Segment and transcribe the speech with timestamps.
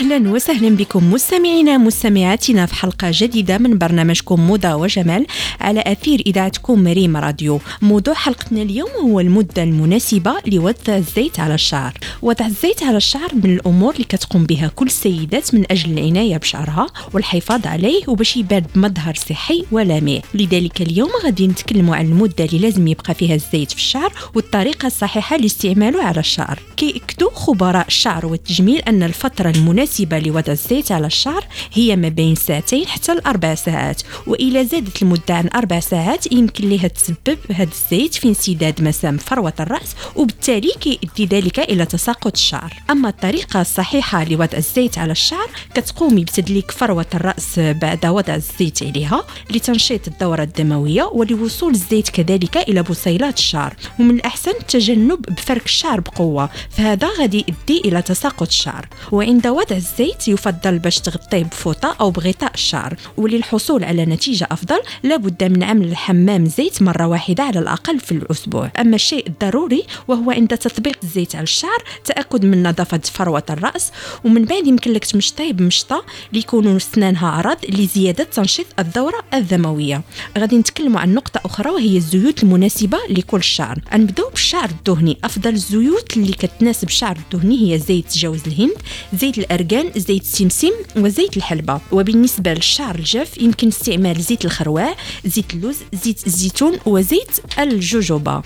[0.00, 5.26] أهلا وسهلا بكم مستمعينا مستمعاتنا في حلقة جديدة من برنامجكم موضة وجمال
[5.60, 7.60] على أثير إذاعتكم ريم راديو.
[7.82, 11.92] موضوع حلقتنا اليوم هو المدة المناسبة لوضع الزيت على الشعر.
[12.22, 16.86] وضع الزيت على الشعر من الأمور اللي كتقوم بها كل السيدات من أجل العناية بشعرها
[17.12, 20.18] والحفاظ عليه وباش يبان بمظهر صحي ولامع.
[20.34, 25.36] لذلك اليوم غادي نتكلموا عن المدة اللي لازم يبقى فيها الزيت في الشعر والطريقة الصحيحة
[25.36, 26.58] لاستعماله على الشعر.
[26.76, 32.34] كيأكدوا خبراء الشعر والتجميل أن الفترة المناسبة المناسبة لوضع الزيت على الشعر هي ما بين
[32.34, 38.14] ساعتين حتى لأربع ساعات وإلى زادت المدة عن أربع ساعات يمكن لها تسبب هذا الزيت
[38.14, 42.72] في انسداد مسام فروة الرأس وبالتالي كيؤدي ذلك إلى تساقط الشعر.
[42.90, 49.24] أما الطريقة الصحيحة لوضع الزيت على الشعر كتقومي بتدليك فروة الرأس بعد وضع الزيت عليها
[49.50, 56.50] لتنشيط الدورة الدموية ولوصول الزيت كذلك إلى بصيلات الشعر ومن الأحسن التجنب بفرك الشعر بقوة
[56.70, 58.88] فهذا غادي يؤدي إلى تساقط الشعر.
[59.12, 65.44] وعند وضع الزيت يفضل باش تغطيه بفوطة أو بغطاء الشعر وللحصول على نتيجة أفضل لابد
[65.44, 68.70] من عمل الحمام زيت مرة واحدة على الأقل في الأسبوع.
[68.80, 73.92] أما الشيء الضروري وهو عند تطبيق الزيت على الشعر تأكد من نظافة فروة الرأس.
[74.24, 80.02] ومن بعد يمكن لك تمشطيه بمشطه ليكونوا اسنانها عرض لزيادة تنشيط الدورة الدموية.
[80.38, 83.78] غادي نتكلموا عن نقطة أخرى وهي الزيوت المناسبة لكل شعر.
[83.94, 85.18] نبداو بالشعر الدهني.
[85.24, 88.76] أفضل الزيوت اللي كتناسب الشعر الدهني هي زيت جوز الهند
[89.14, 91.80] زيت الأرجل الأرجان زيت السمسم وزيت الحلبة.
[91.92, 94.94] وبالنسبة للشعر الجاف يمكن استعمال زيت الخروع
[95.24, 98.42] زيت اللوز زيت الزيتون وزيت الجوجوبا.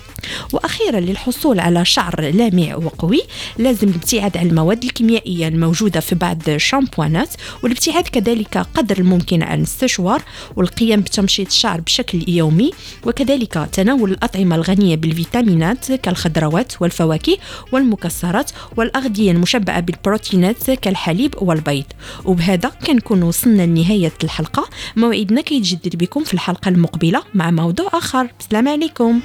[0.52, 3.20] وأخيرا للحصول على شعر لامع وقوي
[3.58, 10.22] لازم الابتعاد عن المواد الكيميائية الموجودة في بعض الشامبوانات والابتعاد كذلك قدر الممكن عن السشوار
[10.56, 12.70] والقيام بتمشيط الشعر بشكل يومي
[13.06, 17.36] وكذلك تناول الأطعمة الغنية بالفيتامينات كالخضروات والفواكه
[17.72, 21.84] والمكسرات والأغذية المشبعة بالبروتينات كالحليب الحليب والبيض.
[22.24, 24.68] وبهذا كنكون وصلنا لنهاية الحلقة.
[24.96, 28.28] موعدنا كيتجدد بكم في الحلقة المقبلة مع موضوع آخر.
[28.40, 29.20] السلام عليكم.